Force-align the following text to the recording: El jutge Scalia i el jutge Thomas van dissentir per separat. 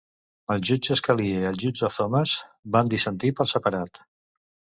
El 0.53 0.61
jutge 0.67 0.95
Scalia 1.01 1.41
i 1.41 1.47
el 1.49 1.59
jutge 1.65 1.89
Thomas 1.97 2.33
van 2.77 2.91
dissentir 2.95 3.31
per 3.41 3.49
separat. 3.55 4.01